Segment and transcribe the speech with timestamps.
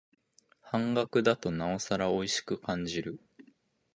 [0.63, 3.19] 半額だとなおさらおいしく感じる